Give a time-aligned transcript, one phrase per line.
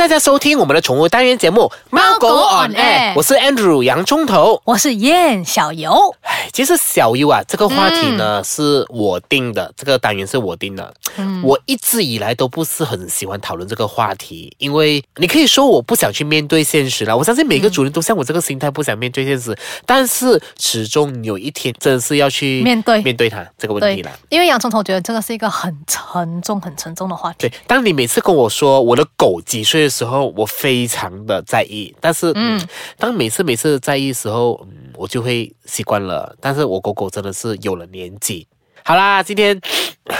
[0.00, 1.60] 大家收听我们的宠物单元节目
[1.90, 4.58] 《猫狗 on air 我是 Andrew 洋葱头。
[4.64, 5.92] 我是燕小游，
[6.22, 10.94] 哎，其实小游啊，这个话题呢、是我定的，这个单元是我定的。
[11.18, 17.14] 嗯我一直以来都不是很喜欢讨论这个话题，因为你可以说我不想去面对现实啦。
[17.14, 19.54] 我相信每个主人都像我这个心态，不想面对现实，
[19.84, 27.36] 但是始终有一天真的是要去面对面对它这个问题对啦。，因为洋葱头觉得这个是一个很沉重、很沉重的话题。
[27.40, 31.94] 对，当你每次跟我说我的狗几岁的时候，我非常的在意。
[32.00, 32.60] 但是，嗯，
[32.98, 36.34] 当每次每次在意的时候，嗯，我就会习惯了。
[36.40, 38.46] 但是我狗狗真的是有了年纪。
[38.82, 39.60] 好啦，今天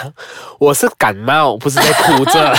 [0.58, 2.54] 我是感冒，不是在哭着。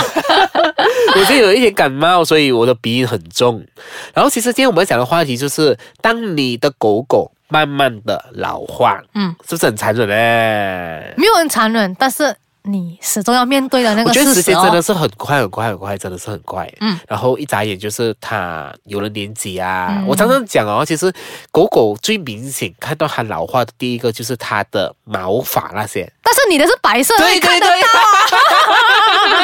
[1.15, 3.65] 我就有一点感冒，所以我的鼻音很重。
[4.13, 11.13] 然后，其实今天我们要讲的话题就是，当你的狗狗慢慢的老化，嗯，是不是很残忍呢？
[11.17, 12.35] 没有很残忍，但是
[12.67, 14.41] 你始终要面对的那个我觉得时。
[14.43, 16.71] 间真的是很快很快很快，真的是很快。
[16.81, 19.87] 嗯，然后一眨眼就是它有了年纪啊。
[19.89, 21.11] 嗯我常常讲哦，其实
[21.51, 28.17] 狗狗最明显看到它老化的第一个就是它的毛发那些，但是你的是白色，对对对到啊。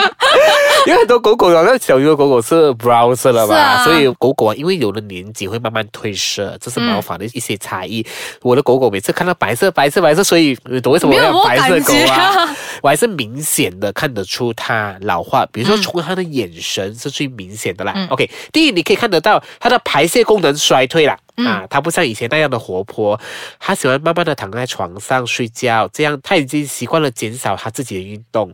[0.85, 8.05] 因为很多狗狗啊，那小鱼的狗狗是 brown 色的嘛，是啊所以狗狗啊，因为有了年纪会慢慢褪色，这是毛发的一些差异。
[8.41, 12.55] 我的狗狗每次看到白色、白色、白色，所以你懂为什么要白色狗啊啊？
[12.83, 17.93] 我还是明显的看得出他老化，比如说嗯从他的眼神是最明显的啦。
[17.95, 21.17] 嗯 OK，第一你可以看得到他的排泄功能衰退了。
[21.37, 23.17] 嗯啊，他不像以前那样的活泼，
[23.57, 28.53] 他喜欢慢慢的躺在床上睡觉，这样他已经习惯了减少他自己的运动。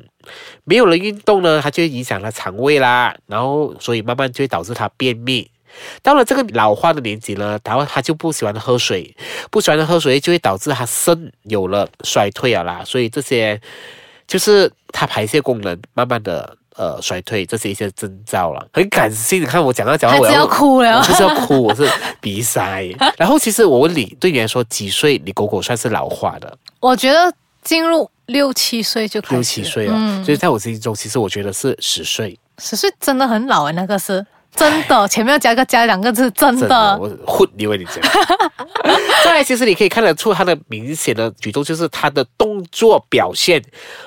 [0.63, 5.49] 没有了运动呢，他就会影响它肠胃啦，然后所以慢慢就会导致他便秘。
[6.01, 9.15] 到了这个老化的年纪呢，然后他就不喜欢喝水，
[9.49, 13.59] 不喜欢喝水就会导致他肾有了衰退啊啦，所以这些
[14.29, 18.65] 就是它排泄功能慢慢的呃衰退，这是一些征兆了。
[18.71, 21.89] 很感性，你看我讲到讲到我要哭了我不是要哭， 我是
[22.21, 22.87] 鼻塞。
[23.17, 26.57] 然后其实我问你，对你来说几岁你狗狗算是老化的？
[26.79, 32.37] 我觉得进入六七岁就可以，六七岁哦，嗯所以在我心中，其实我觉得是十岁。
[32.59, 34.23] 十岁真的很老哎，那个是
[34.55, 37.95] 真的，前面要加个加两个字，真的，我混你为你讲。
[39.23, 43.61] 再来，其实你可以看得出它的明显的举动，就是它的动作表现。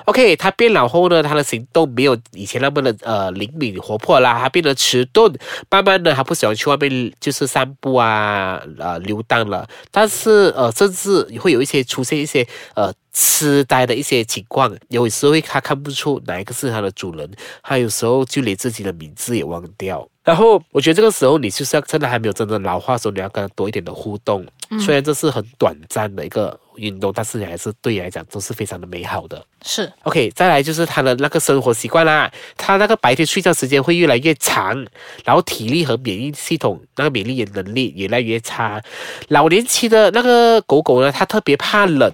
[0.05, 5.33] OK，它变老后呢，它的行动没有以前那么的呃灵敏活泼啦，它变得迟钝，
[5.69, 9.67] 慢慢的他不喜欢去外面就是散步啊，呃游荡了。
[9.91, 12.45] 但是呃，甚至会有一些出现一些
[12.75, 12.93] 呃。
[13.15, 17.29] 痴呆的一些情况，有时候他看不出哪一个是他的主人，
[17.61, 20.07] 他有时候就连自己的名字也忘掉。
[20.23, 24.45] 然后我觉得这个时候你就是要趁他还没有真的老化的时候，你要跟他多一点的互动。
[24.79, 29.45] 虽然这是很短暂的一个运动，但是你还是对你来讲都是非常的美好的。
[29.65, 34.85] 是 OK，再来就是他的那个生活习惯啦，他那个白天睡觉时间会越来越长，
[35.23, 38.81] 然后体力和免疫系统那个免疫能力也越来越差。
[39.29, 42.11] 老年期的那个狗狗呢，它特别怕冷，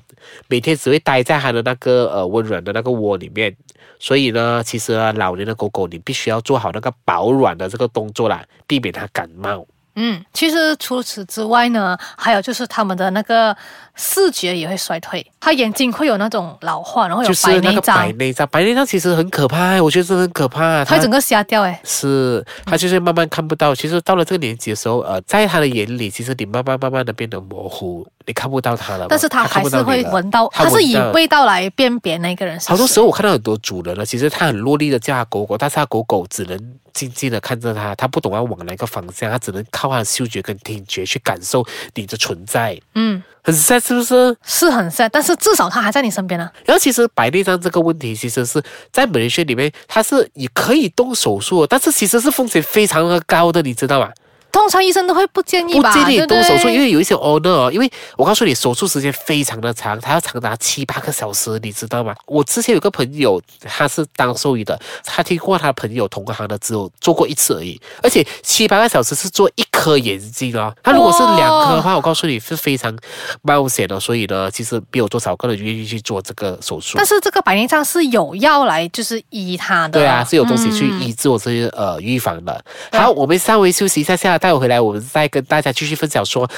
[0.48, 3.56] 每天只会待在它的那个呃温暖的那个窝里面。
[4.02, 9.66] 所以呢，其实啊，老年的狗狗你必须要做好那个保暖的这个动作啦，避免它感冒。
[10.02, 13.56] 嗯，其实除此之外呢，还有就是他们的那个
[13.96, 20.86] 视觉也会衰退，他眼睛会有那种老化，然后有白内障那个白，内障，白内障其实很可怕，我觉得真的很可怕。
[20.86, 21.78] 它整个瞎掉哎。
[21.84, 23.76] 是，他就是慢慢看不到。
[23.76, 29.06] 其实到了这个年纪的时候，呃，在他的眼里，其实你慢慢慢慢的变得模糊，你看不到他了。
[29.10, 32.58] 但是他还是会闻到，他他是以味道来辨别那个人。
[32.62, 36.58] 好多时候我看到很多主人呢，其实他很落力的叫他狗狗，但是他狗狗只能
[36.94, 44.36] 静静的看着他，他不懂要往哪个方向，他只能靠他的嗅觉跟听觉去感受你的存在，嗯，很 sad 是不是？
[44.44, 46.52] 是很 sad，但是至少他还在你身边啊。
[46.66, 48.62] 然后其实白内障这个问题，其实是
[48.92, 54.12] 在美学里面，它是也可以动手术，但是其实是风险非常的高的，你知道吗？
[54.52, 62.16] 通常医生都会不建议吧，不建议你动手术，对因为有一些 owner 哦，因为我告诉你，手术时间非常的长，它要长达七八个小时，你知道吗？
[62.26, 72.96] 我之前有个朋友，他是当兽医的，他听过他朋友同行的只有做过一次而已，而且七八个小时是做一颗眼睛哦，他如果是两颗的话，我告诉你是非常
[73.42, 77.06] 冒险的，所以呢，其实没有多少个人愿意去做这个手术但。
[77.06, 82.64] 是这个白内障是有药来就是医他的，对啊，是有东西去嗯医治我这些呃预防的。
[82.92, 86.50] 好，我们稍微休息一下下，待会回来我们再跟大家继续分享说，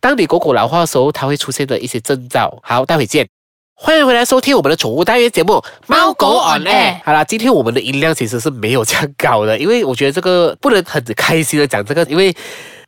[0.00, 2.60] 当你狗狗老化的时候，它会出现的一些征兆。
[2.62, 3.26] 好，待会见。
[3.76, 5.54] 欢迎回来收听我们的宠物单元节目
[5.88, 6.92] 《猫狗 on air》。
[7.04, 12.32] 好啦，今天我们的音量其实是没有这样高的，因为我觉得这个不能很开心的讲这个，因为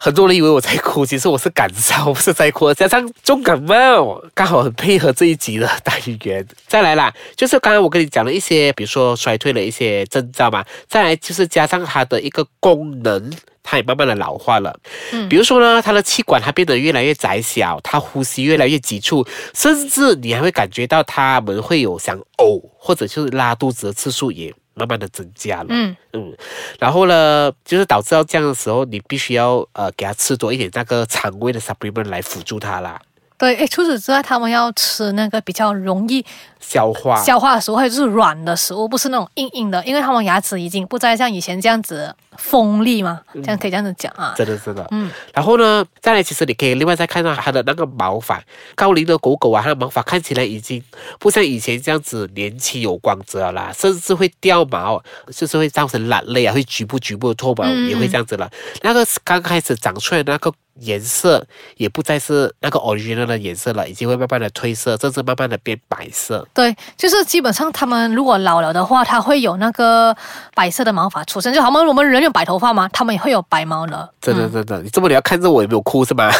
[0.06, 2.72] 很多人以为我在哭，其实我是感伤，不是在哭。
[2.72, 6.46] 加上重感冒，刚好很配合这一集的单元。
[6.68, 10.64] 再来啦，就是刚刚我跟你讲了一些，比如说衰退的一些征兆嘛。
[10.86, 13.32] 再来就是加上它的一个功能，
[13.64, 14.78] 它也慢慢的老化了。
[15.10, 24.54] 嗯，比如说呢，它的气管它变得越来越窄小，它呼吸越来越急促，甚至你还会感觉到它们会有想呕或者就是拉肚子的次数也。
[24.76, 25.96] 慢慢的增加了，嗯。
[26.12, 26.36] 嗯，
[26.78, 33.00] 然后呢，就是导致到这样的时候，你必须要呃给他吃多一点那个常规的 supplement 来辅助他啦。
[33.38, 36.24] 对，诶，除此之外，他们要吃那个比较容易
[36.58, 37.22] 消化。
[37.22, 44.34] 消化的食物，还有就是软的食物，不是那种硬硬的，因为他们牙齿已经不再像以前这样子锋利嘛，这样可以这样子讲啊。
[44.36, 45.10] 真的，真的，嗯。
[45.32, 48.42] 然后呢，再来，其实你可以另外再看到它的那个毛发，
[48.74, 50.82] 高龄的狗狗啊，它的毛发看起来已经
[51.18, 55.02] 不像以前这样子年轻有光泽啦，甚至会掉毛，
[55.34, 58.50] 就是会造成懒累啊，会局部局部的脱毛，也会这样子了。
[58.82, 60.52] 那个刚开始长出来那个。
[60.80, 61.42] 颜色
[61.78, 66.46] 也不再是那个 original 的颜色了，已经会慢慢的褪色，甚至慢慢的变白色。
[66.52, 70.14] 对，就是基本上他们如果老了的话，它会有那个
[70.54, 72.88] 白色的毛发出生，就好像我们人有白头发吗？
[72.92, 74.08] 他们也会有白毛的。
[74.20, 76.30] 真的真的，你这么你要看着我有没有哭是吗？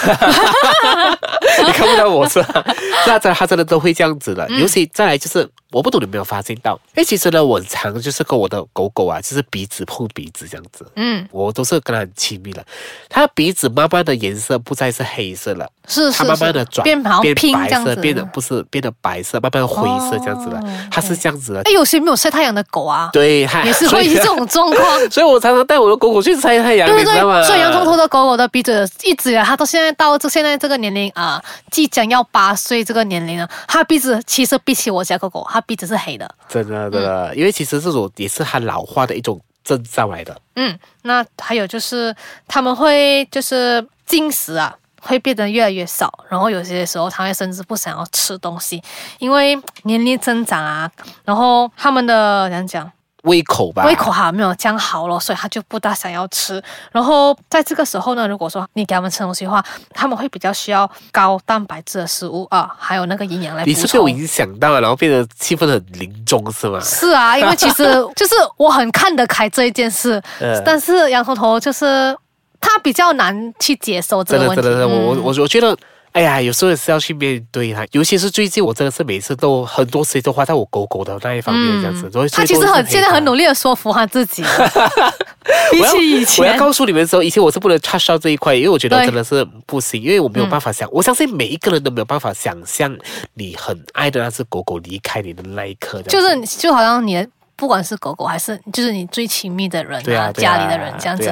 [1.65, 2.65] 你看不到我是吧？
[3.07, 5.49] 那真他真的都会这样子的，尤其再来就是。
[5.73, 6.79] 我不懂你有没有发现到？
[6.95, 10.87] 哎，其实呢，我常就是跟我的狗狗啊，就是鼻子碰鼻子这样子。
[10.95, 12.65] 嗯，我都是跟它很亲密的。
[13.11, 20.63] 它的鼻子慢慢的颜色不再是黑色了，是它慢慢的转变变白色，变得不是变得白色，慢慢灰色这样子的。
[20.91, 21.61] 它是这样子的。
[21.65, 24.99] 哎，有些没有晒太阳的狗啊，对，也是会这种状况。
[25.11, 27.45] 所以我常常带我的狗狗去晒太阳，对对对。
[27.45, 36.29] 所以洋葱头的狗狗的鼻子一直啊，它到现在到这现在这个年龄啊，即将要八岁这个年龄了，它鼻子其实比起我家狗狗，它鼻子是黑的。
[36.49, 40.37] 真的，真的，因为其实这种也是它老化的一种症状来的。
[40.57, 42.15] 嗯，那还有就是
[42.47, 48.83] 他们会就是进食啊，会变得越来越少，然后有些时候他会甚至不想要吃东西，
[49.19, 50.91] 因为年龄增长啊，
[51.25, 52.91] 然后他们的怎样讲？
[53.27, 56.63] 胃口吧，胃口还没有降好了，所以他就不大想要吃。
[56.91, 63.83] 然后在这个时候呢，如果说你给他们吃东西的话，他们会比较需要高蛋白质的食物啊，还有那个营养来补充。
[63.83, 66.81] 你是被我影响到了，然后变得气氛很凝重，是吗？
[66.81, 67.85] 是啊，因为其实
[68.15, 70.23] 就是我很看得开这一件事，
[70.65, 72.17] 但是杨头头就是
[72.61, 74.63] 他比较难去接受这个问题。
[74.63, 75.77] 真的，真的，我我我觉得。
[76.17, 82.09] 哎呀，有时候也是要去面对它，尤其是最近，我真的是每次都很多时间都花在我狗狗的那一方面，这样子。
[82.31, 84.43] 他其实很现在很努力的说服他自己。
[85.71, 92.97] 比起以前，我要告诉你们说，以前我是不能 touch 到这一块，因为我觉得真的是不行，因为我没有办法想，我相信每一个人都没有办法想象
[93.35, 96.01] 你很爱的那只狗狗离开你的那一刻。
[96.05, 97.27] 就是就好像你
[97.57, 101.31] 不管是狗狗还是就是你最亲密的人啊，家里的人这样子。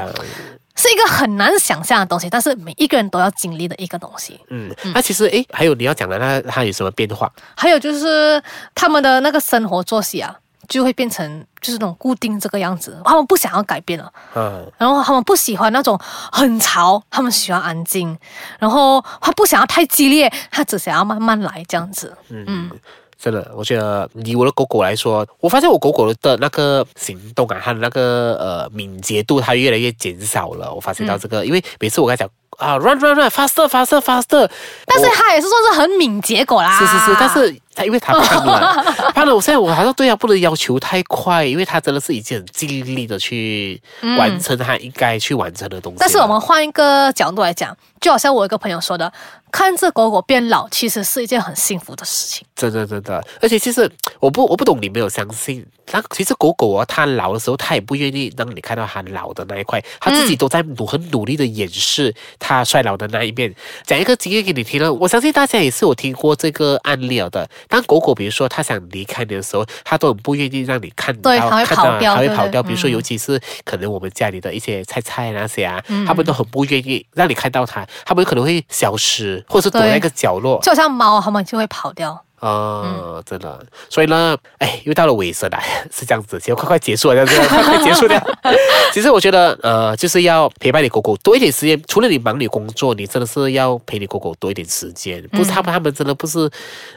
[0.76, 4.40] 是一个很难想象的东西，但是每一个人都要经历的一个东西。
[4.48, 7.30] 嗯，那其实诶，还有你要讲的，那它有什么变化？
[7.56, 8.42] 还有就是
[8.74, 10.34] 他们的那个生活作息啊，
[10.68, 14.12] 就会变成就是那种固定这个样子，他们不想要改变了。
[14.34, 15.98] 嗯，然后他们不喜欢那种
[16.32, 18.16] 很吵，他们喜欢安静，
[18.58, 22.16] 然后他不想要太激烈，他只想要慢慢来这样子。
[22.28, 22.70] 嗯。
[23.18, 30.72] 真的，我觉得以我的狗狗来说，我发现我狗狗的那个行动啊，它的那个呃敏捷度，它越来越减少了。
[30.72, 34.48] 我发现到这个，因为每次我跟它讲啊，run run run，faster faster faster，
[34.86, 36.78] 但是它也是算是很敏捷狗啦。
[36.78, 43.80] 是是是，但是它因为他胖了， 胖了，我现在我好像对他不能要求太快，因为他真的是已经很尽力的去
[44.18, 45.98] 完成他应该去完成的东西。
[46.00, 49.12] 但是我们换一个角度来讲，就好像我一个朋友说的。
[49.52, 52.44] 看着狗狗变老，其实是一件很幸福的事情。
[52.56, 53.88] 真的，真的，而且其实
[54.18, 55.64] 我不，我不懂你没有相信。
[55.92, 63.54] 那其实狗狗啊，它老的时候，它也不愿意让你看到它老的那一块，它自己都在努很努力的掩饰它衰老的那一面。
[63.86, 67.48] 讲一个经验给你听了，我相信大家也是有听过这个案例的。
[67.68, 71.30] 当狗狗比如说它想离开你的时候，它都很不愿意让你看到，
[71.64, 72.62] 看到它会跑掉。
[72.62, 79.44] 比如说，尤其是可能我们家里的一些菜菜那些啊，它们都很不愿意让你看到它，它们可能会消失。
[79.48, 82.23] 或者是躲在一个角落，就像猫，它们就会跑掉。
[82.40, 83.64] 啊，真的。
[83.88, 85.58] 所以呢，哎，又到了尾声了，
[85.90, 88.20] 是这样子，就快快结束了，这样子，快快结束掉。
[88.92, 91.80] 其实我觉得，呃，就是要陪伴你狗狗多一点时间。
[91.88, 95.22] 除了你忙你工作，你真的是要陪你狗狗多一点时间。
[95.32, 96.50] 不是他们，他们真的不是，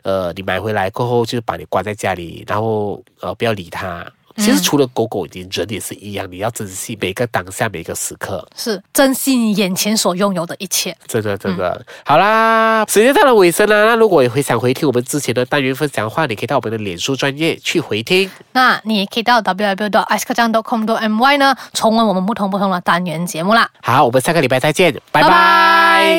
[0.04, 4.06] 呃，你买回来过后就把你关在家里，然后呃不要理它。
[4.38, 8.48] 其实除了狗狗，你人也是一样，你要珍惜每个当下每个时刻。
[8.56, 10.96] 是珍惜你眼前所拥有的一切。
[11.08, 13.84] 真的，真的，好啦，时间到了尾声啦。
[13.86, 18.30] 那如果也会想回听我们之前的单元分享的话，你可以到我们的脸书专业去回听。
[18.54, 23.70] 那你也可以到 w w w i c e k a n c o m m y 呢，重温我们不同不同的单元节目啦。
[23.82, 26.16] 好，我们下个礼拜再见，拜拜拜拜